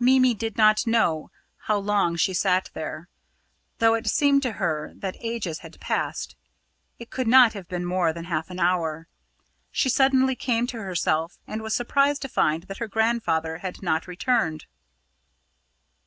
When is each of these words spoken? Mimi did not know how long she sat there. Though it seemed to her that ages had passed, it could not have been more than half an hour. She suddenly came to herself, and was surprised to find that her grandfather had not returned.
Mimi 0.00 0.32
did 0.32 0.56
not 0.56 0.86
know 0.86 1.30
how 1.66 1.76
long 1.76 2.16
she 2.16 2.32
sat 2.32 2.70
there. 2.72 3.10
Though 3.78 3.92
it 3.92 4.06
seemed 4.06 4.42
to 4.44 4.52
her 4.52 4.90
that 4.96 5.18
ages 5.20 5.58
had 5.58 5.78
passed, 5.80 6.34
it 6.98 7.10
could 7.10 7.28
not 7.28 7.52
have 7.52 7.68
been 7.68 7.84
more 7.84 8.10
than 8.14 8.24
half 8.24 8.48
an 8.48 8.58
hour. 8.58 9.06
She 9.70 9.90
suddenly 9.90 10.34
came 10.34 10.66
to 10.68 10.80
herself, 10.80 11.36
and 11.46 11.60
was 11.60 11.74
surprised 11.74 12.22
to 12.22 12.28
find 12.30 12.62
that 12.62 12.78
her 12.78 12.88
grandfather 12.88 13.58
had 13.58 13.82
not 13.82 14.06
returned. 14.06 14.64